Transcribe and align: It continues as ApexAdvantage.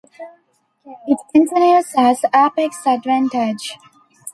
It 1.05 1.19
continues 1.31 1.93
as 1.95 2.21
ApexAdvantage. 2.33 3.73